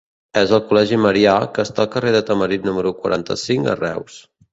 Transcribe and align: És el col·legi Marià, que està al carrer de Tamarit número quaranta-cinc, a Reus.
És 0.39 0.51
el 0.57 0.61
col·legi 0.69 0.97
Marià, 1.01 1.35
que 1.57 1.65
està 1.69 1.83
al 1.83 1.91
carrer 1.97 2.13
de 2.15 2.21
Tamarit 2.29 2.65
número 2.71 2.95
quaranta-cinc, 3.03 3.71
a 3.75 3.77
Reus. 3.83 4.17